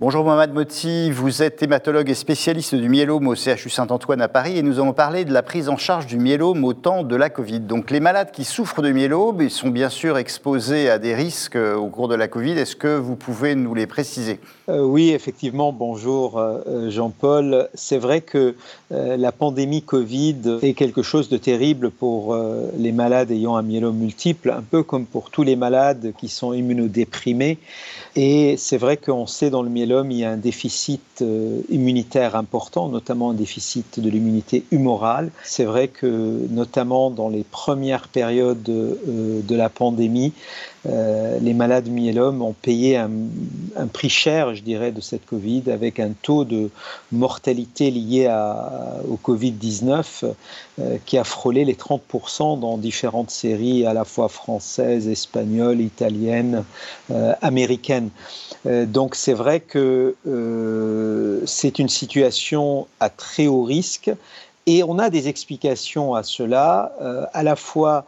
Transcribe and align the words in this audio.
Bonjour 0.00 0.24
Mohamed 0.24 0.54
Moti, 0.54 1.10
vous 1.10 1.42
êtes 1.42 1.62
hématologue 1.62 2.08
et 2.08 2.14
spécialiste 2.14 2.74
du 2.74 2.88
myélome 2.88 3.28
au 3.28 3.34
CHU 3.34 3.68
Saint-Antoine 3.68 4.22
à 4.22 4.28
Paris 4.28 4.56
et 4.56 4.62
nous 4.62 4.80
allons 4.80 4.94
parler 4.94 5.26
de 5.26 5.32
la 5.34 5.42
prise 5.42 5.68
en 5.68 5.76
charge 5.76 6.06
du 6.06 6.16
myélome 6.16 6.64
au 6.64 6.72
temps 6.72 7.02
de 7.02 7.14
la 7.16 7.28
Covid. 7.28 7.60
Donc 7.60 7.90
les 7.90 8.00
malades 8.00 8.30
qui 8.32 8.44
souffrent 8.44 8.80
de 8.80 8.92
myélome 8.92 9.42
ils 9.42 9.50
sont 9.50 9.68
bien 9.68 9.90
sûr 9.90 10.16
exposés 10.16 10.88
à 10.88 10.98
des 10.98 11.14
risques 11.14 11.56
euh, 11.56 11.76
au 11.76 11.88
cours 11.88 12.08
de 12.08 12.14
la 12.14 12.28
Covid. 12.28 12.52
Est-ce 12.52 12.76
que 12.76 12.96
vous 12.96 13.14
pouvez 13.14 13.54
nous 13.54 13.74
les 13.74 13.86
préciser? 13.86 14.40
Euh, 14.70 14.80
Oui, 14.80 15.10
effectivement. 15.10 15.70
Bonjour 15.70 16.38
euh, 16.38 16.88
Jean-Paul. 16.88 17.68
C'est 17.74 17.98
vrai 17.98 18.22
que 18.22 18.54
la 18.90 19.32
pandémie 19.32 19.82
Covid 19.82 20.58
est 20.62 20.72
quelque 20.72 21.02
chose 21.02 21.28
de 21.28 21.36
terrible 21.36 21.90
pour 21.90 22.36
les 22.76 22.90
malades 22.90 23.30
ayant 23.30 23.54
un 23.54 23.62
myélome 23.62 23.96
multiple, 23.96 24.50
un 24.50 24.62
peu 24.62 24.82
comme 24.82 25.06
pour 25.06 25.30
tous 25.30 25.44
les 25.44 25.54
malades 25.54 26.12
qui 26.18 26.28
sont 26.28 26.52
immunodéprimés. 26.52 27.58
Et 28.16 28.56
c'est 28.56 28.78
vrai 28.78 28.96
qu'on 28.96 29.26
sait 29.26 29.50
dans 29.50 29.62
le 29.62 29.70
myélome, 29.70 29.89
il 29.90 30.18
y 30.18 30.24
a 30.24 30.30
un 30.30 30.36
déficit 30.36 31.22
euh, 31.22 31.60
immunitaire 31.68 32.36
important, 32.36 32.88
notamment 32.88 33.30
un 33.30 33.34
déficit 33.34 34.00
de 34.00 34.08
l'immunité 34.08 34.64
humorale. 34.70 35.30
C'est 35.44 35.64
vrai 35.64 35.88
que 35.88 36.46
notamment 36.50 37.10
dans 37.10 37.28
les 37.28 37.44
premières 37.44 38.08
périodes 38.08 38.68
euh, 38.68 39.40
de 39.42 39.56
la 39.56 39.68
pandémie, 39.68 40.32
euh, 40.86 41.38
les 41.40 41.52
malades 41.52 41.88
myélome 41.88 42.40
ont 42.40 42.54
payé 42.54 42.96
un, 42.96 43.10
prix 43.92 44.08
cher, 44.08 44.54
je 44.54 44.62
dirais, 44.62 44.92
de 44.92 45.00
cette 45.00 45.26
Covid, 45.26 45.64
avec 45.70 46.00
un 46.00 46.12
taux 46.22 46.44
de 46.44 46.70
mortalité 47.12 47.90
lié 47.90 48.28
au 49.08 49.18
Covid-19 49.22 50.32
euh, 50.78 50.96
qui 51.04 51.18
a 51.18 51.24
frôlé 51.24 51.64
les 51.64 51.74
30% 51.74 52.58
dans 52.58 52.78
différentes 52.78 53.30
séries, 53.30 53.84
à 53.84 53.92
la 53.92 54.04
fois 54.04 54.28
françaises, 54.28 55.06
espagnoles, 55.08 55.80
italiennes, 55.80 56.64
euh, 57.10 57.34
américaines. 57.42 58.10
donc 58.64 59.14
c'est 59.14 59.32
vrai 59.32 59.60
que 59.60 60.14
c'est 61.46 61.78
une 61.78 61.88
situation 61.88 62.86
à 63.00 63.08
très 63.08 63.46
haut 63.46 63.64
risque 63.64 64.10
et 64.66 64.82
on 64.84 64.98
a 64.98 65.10
des 65.10 65.28
explications 65.28 66.14
à 66.14 66.22
cela, 66.22 66.92
à 67.32 67.42
la 67.42 67.56
fois 67.56 68.04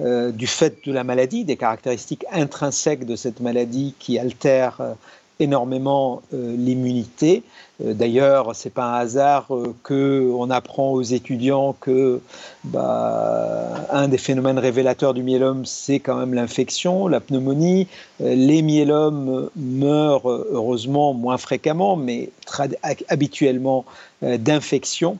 euh, 0.00 0.30
du 0.30 0.46
fait 0.46 0.76
de 0.86 0.92
la 0.92 1.02
maladie, 1.02 1.44
des 1.44 1.56
caractéristiques 1.56 2.24
intrinsèques 2.30 3.04
de 3.04 3.16
cette 3.16 3.40
maladie 3.40 3.96
qui 3.98 4.16
altèrent 4.16 4.76
euh, 4.80 4.92
énormément 5.40 6.22
euh, 6.32 6.54
l'immunité. 6.56 7.42
D'ailleurs, 7.80 8.54
c'est 8.54 8.72
pas 8.72 8.84
un 8.84 8.94
hasard 8.94 9.48
que 9.84 10.32
on 10.36 10.50
apprend 10.50 10.90
aux 10.90 11.02
étudiants 11.02 11.76
que 11.80 12.20
bah, 12.64 13.86
un 13.90 14.08
des 14.08 14.18
phénomènes 14.18 14.58
révélateurs 14.58 15.14
du 15.14 15.22
myélome, 15.22 15.64
c'est 15.64 16.00
quand 16.00 16.16
même 16.16 16.34
l'infection, 16.34 17.06
la 17.06 17.20
pneumonie. 17.20 17.86
les 18.18 18.62
myélomes 18.62 19.48
meurent 19.54 20.28
heureusement 20.28 21.14
moins 21.14 21.38
fréquemment, 21.38 21.94
mais 21.94 22.30
habituellement 23.08 23.84
d'infection. 24.22 25.18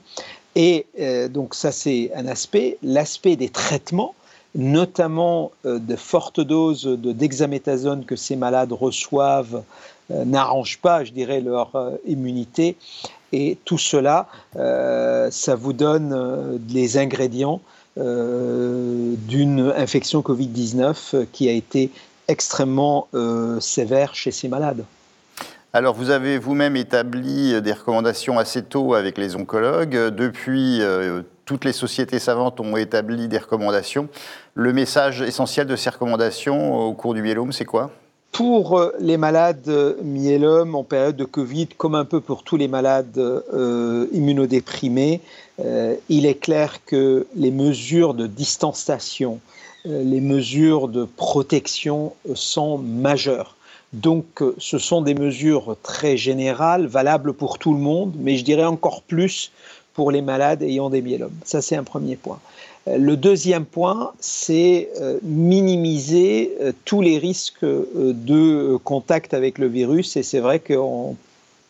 Et 0.56 0.86
donc 1.30 1.54
ça, 1.54 1.70
c'est 1.70 2.10
un 2.16 2.26
aspect. 2.26 2.76
L'aspect 2.82 3.36
des 3.36 3.50
traitements 3.50 4.16
notamment 4.58 5.52
euh, 5.64 5.78
de 5.78 5.96
fortes 5.96 6.40
doses 6.40 6.84
de 6.84 7.12
dexaméthasone 7.12 8.04
que 8.04 8.16
ces 8.16 8.36
malades 8.36 8.72
reçoivent 8.72 9.62
euh, 10.10 10.24
n'arrangent 10.24 10.80
pas, 10.82 11.04
je 11.04 11.12
dirais, 11.12 11.40
leur 11.40 11.74
euh, 11.76 11.92
immunité. 12.04 12.76
Et 13.32 13.56
tout 13.66 13.78
cela, 13.78 14.26
ça 14.54 15.54
vous 15.54 15.74
donne 15.74 16.58
les 16.70 16.96
ingrédients 16.96 17.60
d'une 17.94 19.70
infection 19.76 20.20
Covid-19 20.22 21.26
qui 21.30 21.46
a 21.50 21.52
été 21.52 21.90
extrêmement 22.26 23.06
sévère 23.60 24.14
chez 24.14 24.30
ces 24.30 24.48
malades. 24.48 24.82
Alors, 25.74 25.94
vous 25.94 26.08
avez 26.08 26.38
vous-même 26.38 26.74
établi 26.76 27.60
des 27.60 27.72
recommandations 27.74 28.38
assez 28.38 28.62
tôt 28.62 28.94
avec 28.94 29.18
les 29.18 29.36
oncologues. 29.36 30.08
Depuis, 30.08 30.80
toutes 31.48 31.64
les 31.64 31.72
sociétés 31.72 32.18
savantes 32.18 32.60
ont 32.60 32.76
établi 32.76 33.26
des 33.26 33.38
recommandations. 33.38 34.08
Le 34.52 34.74
message 34.74 35.22
essentiel 35.22 35.66
de 35.66 35.76
ces 35.76 35.88
recommandations 35.88 36.76
au 36.76 36.92
cours 36.92 37.14
du 37.14 37.22
myélome, 37.22 37.52
c'est 37.52 37.64
quoi? 37.64 37.90
Pour 38.32 38.82
les 39.00 39.16
malades 39.16 39.96
myélome 40.04 40.74
en 40.74 40.84
période 40.84 41.16
de 41.16 41.24
Covid, 41.24 41.68
comme 41.68 41.94
un 41.94 42.04
peu 42.04 42.20
pour 42.20 42.42
tous 42.42 42.58
les 42.58 42.68
malades 42.68 43.16
euh, 43.16 44.06
immunodéprimés, 44.12 45.22
euh, 45.60 45.94
il 46.10 46.26
est 46.26 46.34
clair 46.34 46.84
que 46.84 47.26
les 47.34 47.50
mesures 47.50 48.12
de 48.12 48.26
distanciation, 48.26 49.40
euh, 49.86 50.02
les 50.02 50.20
mesures 50.20 50.86
de 50.86 51.04
protection 51.04 52.12
sont 52.34 52.76
majeures. 52.76 53.56
Donc, 53.94 54.42
ce 54.58 54.76
sont 54.76 55.00
des 55.00 55.14
mesures 55.14 55.76
très 55.82 56.18
générales, 56.18 56.86
valables 56.86 57.32
pour 57.32 57.58
tout 57.58 57.72
le 57.72 57.80
monde, 57.80 58.12
mais 58.18 58.36
je 58.36 58.44
dirais 58.44 58.66
encore 58.66 59.00
plus 59.00 59.50
pour 59.98 60.12
les 60.12 60.22
malades 60.22 60.62
ayant 60.62 60.90
des 60.90 61.02
myélomes. 61.02 61.34
Ça, 61.44 61.60
c'est 61.60 61.74
un 61.74 61.82
premier 61.82 62.14
point. 62.14 62.38
Euh, 62.86 62.98
le 62.98 63.16
deuxième 63.16 63.64
point, 63.64 64.12
c'est 64.20 64.90
euh, 65.00 65.18
minimiser 65.24 66.52
euh, 66.60 66.70
tous 66.84 67.02
les 67.02 67.18
risques 67.18 67.64
de 67.64 68.76
contact 68.84 69.34
avec 69.34 69.58
le 69.58 69.66
virus. 69.66 70.16
Et 70.16 70.22
c'est 70.22 70.38
vrai 70.38 70.60
qu'en 70.60 71.16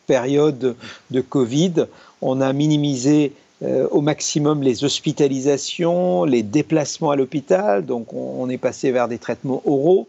période 0.07 0.77
de 1.11 1.21
Covid, 1.23 1.87
on 2.21 2.43
a 2.43 2.53
minimisé 2.53 3.33
au 3.91 4.03
maximum 4.03 4.63
les 4.63 4.85
hospitalisations, 4.85 6.25
les 6.25 6.43
déplacements 6.43 7.11
à 7.11 7.17
l'hôpital. 7.17 7.85
Donc 7.87 8.13
on 8.13 8.49
est 8.51 8.59
passé 8.59 8.93
vers 8.93 9.09
des 9.09 9.19
traitements 9.19 9.63
oraux. 9.65 10.07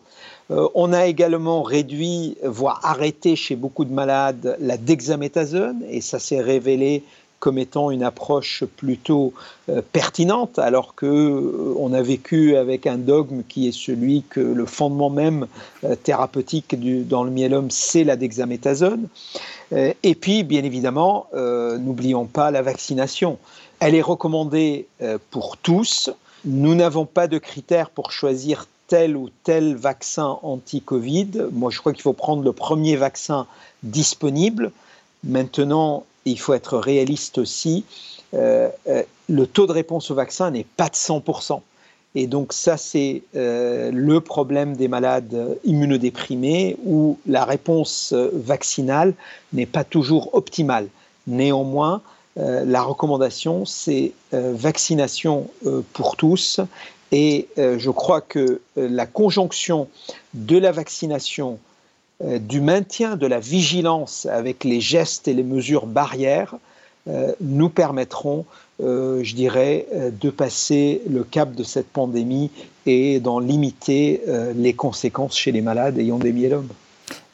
On 0.50 0.94
a 0.94 1.08
également 1.08 1.64
réduit, 1.64 2.38
voire 2.44 2.80
arrêté 2.84 3.36
chez 3.36 3.56
beaucoup 3.56 3.86
de 3.86 3.94
malades, 3.94 4.56
la 4.60 4.78
dexaméthasone, 4.78 5.82
et 5.90 6.02
ça 6.02 6.20
s'est 6.20 6.42
révélé 6.42 7.04
comme 7.40 7.58
étant 7.58 7.92
une 7.92 8.04
approche 8.04 8.64
plutôt 8.78 9.34
euh, 9.70 9.82
pertinente, 9.94 10.60
alors 10.60 10.96
que 10.96 11.06
euh, 11.06 11.74
on 11.78 11.94
a 11.94 12.02
vécu 12.02 12.56
avec 12.56 12.88
un 12.88 12.98
dogme 12.98 13.44
qui 13.48 13.68
est 13.68 13.72
celui 13.72 14.24
que 14.30 14.40
le 14.40 14.66
fondement 14.66 15.10
même 15.10 15.48
thérapeutique 16.04 16.76
dans 17.08 17.24
le 17.24 17.32
myélome, 17.32 17.72
c'est 17.72 18.04
la 18.04 18.16
dexaméthasone. 18.16 19.08
et 19.72 20.16
puis, 20.16 20.44
bien 20.44 20.64
évidemment, 20.64 21.28
n'oublions 21.34 22.26
pas 22.26 22.52
la 22.52 22.62
vaccination. 22.62 23.38
Elle 23.80 23.96
est 23.96 24.02
recommandée 24.02 24.88
pour 25.32 25.58
tous. 25.58 26.10
Nous 26.46 26.76
n'avons 26.76 27.06
pas 27.06 27.28
de 27.28 27.38
critères 27.38 27.90
pour 27.90 28.12
choisir 28.12 28.68
tel 28.90 29.16
ou 29.16 29.30
tel 29.44 29.76
vaccin 29.76 30.40
anti-Covid. 30.42 31.48
Moi, 31.54 31.72
je 31.72 31.80
crois 31.80 31.94
qu'il 31.94 32.02
faut 32.02 32.14
prendre 32.14 32.44
le 32.44 32.52
premier 32.52 32.96
vaccin 32.96 33.46
disponible. 33.84 34.72
Maintenant, 35.24 36.06
il 36.32 36.40
faut 36.40 36.54
être 36.54 36.78
réaliste 36.78 37.38
aussi. 37.38 37.86
Euh, 38.34 38.70
euh, 38.88 39.04
le 39.28 39.48
taux 39.48 39.68
de 39.68 39.72
réponse 39.72 40.12
au 40.12 40.16
vaccin 40.16 40.52
n'est 40.52 40.66
pas 40.78 40.90
de 40.90 40.96
100%. 40.96 41.62
Et 42.16 42.26
donc 42.28 42.54
ça, 42.54 42.78
c'est 42.78 43.22
euh, 43.36 43.92
le 43.94 44.22
problème 44.22 44.76
des 44.76 44.88
malades 44.88 45.58
immunodéprimés 45.64 46.78
où 46.84 47.20
la 47.28 47.46
réponse 47.46 48.14
vaccinale 48.34 49.14
n'est 49.54 49.68
pas 49.68 49.84
toujours 49.84 50.34
optimale. 50.34 50.88
Néanmoins, 51.28 52.02
la 52.36 52.82
recommandation, 52.82 53.66
c'est 53.66 54.14
vaccination 54.32 55.50
pour 55.94 56.16
tous 56.16 56.62
et 57.12 57.50
je 57.58 57.90
crois 57.90 58.22
que 58.22 58.62
la 58.78 59.06
conjonction 59.06 59.90
de 60.34 60.58
la 60.58 60.72
vaccination, 60.72 61.60
du 62.22 62.62
maintien 62.62 63.16
de 63.16 63.28
la 63.28 63.40
vigilance 63.40 64.26
avec 64.26 64.64
les 64.64 64.82
gestes 64.82 65.28
et 65.28 65.34
les 65.34 65.44
mesures 65.44 65.86
barrières 65.86 66.56
nous 67.40 67.70
permettront, 67.70 68.46
je 68.80 69.36
dirais, 69.36 69.88
de 70.22 70.30
passer 70.30 71.02
le 71.10 71.24
cap 71.24 71.56
de 71.56 71.64
cette 71.64 71.88
pandémie 71.88 72.52
et 72.86 73.20
d'en 73.20 73.40
limiter 73.40 74.22
les 74.56 74.74
conséquences 74.74 75.38
chez 75.38 75.54
les 75.54 75.62
malades 75.62 75.98
ayant 75.98 76.20
des 76.20 76.34
myélomes. 76.34 76.68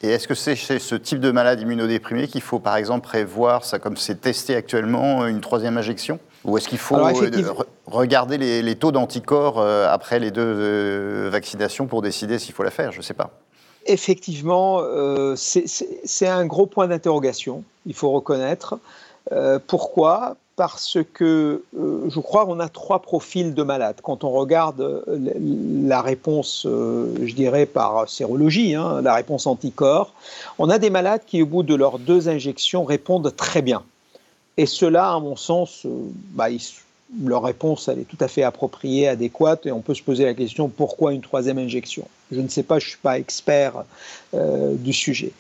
Et 0.06 0.10
est-ce 0.10 0.28
que 0.28 0.36
c'est 0.36 0.56
chez 0.56 0.78
ce 0.78 0.94
type 0.94 1.20
de 1.20 1.32
malade 1.32 1.62
immunodéprimé 1.62 2.28
qu'il 2.28 2.42
faut 2.42 2.60
par 2.60 2.76
exemple 2.76 3.08
prévoir, 3.08 3.66
ça 3.66 3.80
comme 3.80 3.98
c'est 3.98 4.22
testé 4.22 4.56
actuellement, 4.56 5.26
une 5.26 5.42
troisième 5.42 5.78
injection? 5.78 6.20
Ou 6.44 6.58
est-ce 6.58 6.68
qu'il 6.68 6.78
faut 6.78 6.98
regarder 7.88 8.38
les, 8.38 8.76
taux 8.76 8.92
d'anticorps 8.92 9.60
euh, 9.60 9.88
après 9.90 10.20
les 10.20 10.30
deux 10.30 10.44
euh, 10.46 11.30
vaccinations 11.32 11.88
pour 11.88 12.04
décider 12.04 12.38
s'il 12.38 12.54
faut 12.54 12.62
la 12.62 12.70
faire? 12.70 12.92
Je 12.92 12.98
ne 12.98 13.04
sais 13.04 13.16
pas. 13.16 13.32
Effectivement, 13.86 14.80
euh, 14.82 15.36
c'est 15.36 16.28
un 16.28 16.46
gros 16.46 16.66
point 16.66 16.88
d'interrogation, 16.88 17.64
il 17.86 17.94
faut 17.94 18.12
reconnaître. 18.12 18.80
pourquoi? 19.68 20.38
Parce 20.56 20.98
que 21.14 21.64
je 21.74 22.20
crois 22.20 22.46
qu'on 22.46 22.60
a 22.60 22.70
trois 22.70 23.00
profils 23.00 23.54
de 23.54 23.64
malades. 23.64 23.98
Quand 24.02 24.24
on 24.24 24.32
regarde 24.32 25.04
la 25.08 26.02
réponse, 26.02 26.62
je 26.66 27.34
dirais 27.34 27.66
par 27.66 28.10
sérologie, 28.10 28.74
hein, 28.74 29.02
la 29.02 29.14
réponse 29.14 29.48
anticorps, 29.48 30.14
on 30.58 30.70
a 30.70 30.80
des 30.80 30.90
malades 30.90 31.22
qui, 31.28 31.42
au 31.42 31.46
bout 31.46 31.64
de 31.64 31.76
leurs 31.76 32.00
deux 32.00 32.30
injections, 32.30 32.86
répondent 32.86 33.36
très 33.36 33.62
bien. 33.62 33.84
Et 34.58 34.66
cela, 34.66 35.12
à 35.12 35.20
mon 35.20 35.36
sens, 35.36 35.86
bah, 36.34 36.50
ils 36.50 36.62
leur 37.24 37.44
réponse, 37.44 37.88
elle 37.88 38.00
est 38.00 38.08
tout 38.08 38.18
à 38.20 38.28
fait 38.28 38.44
appropriée, 38.44 39.08
adéquate, 39.08 39.66
et 39.66 39.72
on 39.72 39.82
peut 39.82 39.94
se 39.94 40.02
poser 40.02 40.26
la 40.26 40.34
question 40.34 40.70
pourquoi 40.70 41.14
une 41.14 41.22
troisième 41.22 41.58
injection? 41.58 42.08
Je 42.32 42.42
ne 42.42 42.48
sais 42.48 42.64
pas, 42.64 42.80
je 42.80 42.86
ne 42.86 42.90
suis 42.90 43.00
pas 43.00 43.20
expert 43.20 43.84
euh, 44.34 44.74
du 44.76 44.94
sujet. 44.94 45.32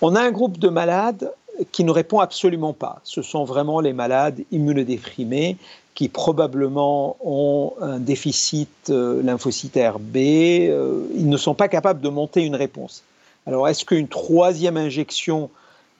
On 0.00 0.14
a 0.14 0.20
un 0.20 0.30
groupe 0.30 0.58
de 0.58 0.68
malades 0.68 1.30
qui 1.72 1.84
ne 1.84 1.90
répond 1.90 2.20
absolument 2.20 2.72
pas. 2.72 3.00
Ce 3.04 3.20
sont 3.20 3.44
vraiment 3.44 3.80
les 3.80 3.92
malades 3.92 4.40
immunodéprimés 4.50 5.58
qui 5.94 6.08
probablement 6.08 7.16
ont 7.22 7.74
un 7.82 7.98
déficit 7.98 8.70
euh, 8.88 9.22
lymphocytaire 9.22 9.98
B. 9.98 10.16
Euh, 10.16 11.04
ils 11.14 11.28
ne 11.28 11.36
sont 11.36 11.54
pas 11.54 11.68
capables 11.68 12.00
de 12.00 12.08
monter 12.08 12.42
une 12.42 12.56
réponse. 12.56 13.02
Alors, 13.46 13.68
est-ce 13.68 13.84
qu'une 13.84 14.08
troisième 14.08 14.76
injection 14.76 15.50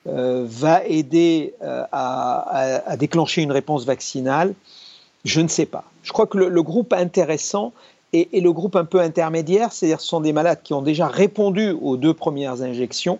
va 0.03 0.83
aider 0.85 1.53
à, 1.61 2.95
déclencher 2.97 3.43
une 3.43 3.51
réponse 3.51 3.85
vaccinale? 3.85 4.55
Je 5.25 5.41
ne 5.41 5.47
sais 5.47 5.65
pas. 5.65 5.83
Je 6.03 6.11
crois 6.11 6.27
que 6.27 6.37
le, 6.37 6.63
groupe 6.63 6.93
intéressant 6.93 7.73
est, 8.13 8.33
le 8.33 8.51
groupe 8.51 8.75
un 8.75 8.85
peu 8.85 8.99
intermédiaire, 8.99 9.71
c'est-à-dire 9.71 10.01
ce 10.01 10.07
sont 10.07 10.21
des 10.21 10.33
malades 10.33 10.61
qui 10.63 10.73
ont 10.73 10.81
déjà 10.81 11.07
répondu 11.07 11.71
aux 11.81 11.97
deux 11.97 12.13
premières 12.13 12.61
injections, 12.61 13.19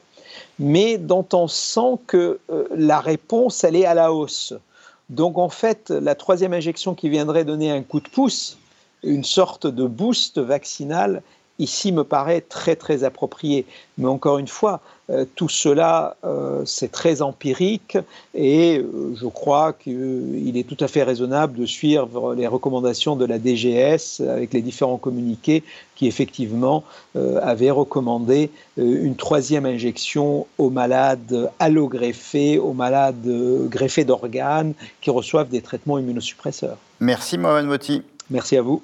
mais 0.59 0.98
dont 0.98 1.27
on 1.33 1.48
sent 1.48 2.00
que 2.07 2.39
euh, 2.50 2.68
la 2.75 3.00
réponse, 3.00 3.63
elle 3.63 3.75
est 3.75 3.86
à 3.86 3.94
la 3.94 4.13
hausse. 4.13 4.53
Donc 5.09 5.38
en 5.38 5.50
fait, 5.50 5.89
la 5.89 6.15
troisième 6.15 6.53
injection 6.53 6.95
qui 6.95 7.09
viendrait 7.09 7.44
donner 7.44 7.69
un 7.71 7.83
coup 7.83 8.00
de 8.00 8.07
pouce, 8.07 8.57
une 9.04 9.24
sorte 9.24 9.68
de 9.68 9.86
boost 9.86 10.39
vaccinal, 10.39 11.21
ici 11.59 11.92
me 11.92 12.03
paraît 12.03 12.42
très 12.42 12.75
très 12.75 13.03
approprié. 13.03 13.65
Mais 13.98 14.07
encore 14.07 14.39
une 14.39 14.48
fois, 14.48 14.81
euh, 15.12 15.25
tout 15.36 15.50
cela, 15.50 16.15
euh, 16.24 16.62
c'est 16.65 16.92
très 16.92 17.21
empirique 17.21 17.98
et 18.33 18.77
euh, 18.80 19.13
je 19.19 19.27
crois 19.27 19.74
qu'il 19.74 20.56
est 20.56 20.68
tout 20.68 20.77
à 20.80 20.88
fait 20.88 21.03
raisonnable 21.03 21.57
de 21.57 21.65
suivre 21.65 22.33
les 22.33 22.48
recommandations 22.48 23.15
de 23.15 23.25
la 23.25 23.38
DGS 23.38 24.21
avec 24.21 24.53
les 24.53 24.62
différents 24.62 24.98
communiqués 24.98 25.63
qui 25.95 26.07
effectivement 26.07 26.83
avaient 27.15 27.69
recommandé 27.69 28.50
une 28.77 29.15
troisième 29.15 29.68
injection 29.68 30.47
aux 30.57 30.71
malades 30.71 31.51
allogreffés, 31.59 32.57
aux 32.57 32.74
malades 32.74 33.27
greffés 33.69 34.04
d'organes 34.04 34.74
qui 35.01 35.12
reçoivent 35.12 35.50
des 35.50 35.62
traitements 35.62 36.00
immunosuppresseurs. 36.00 36.77
Merci 37.00 37.38
Mohamed 37.38 37.68
Moti. 37.68 38.01
Merci 38.31 38.57
à 38.57 38.63
vous. 38.63 38.81